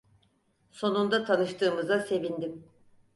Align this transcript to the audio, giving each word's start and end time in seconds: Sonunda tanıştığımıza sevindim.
Sonunda 0.71 1.25
tanıştığımıza 1.25 1.99
sevindim. 1.99 2.65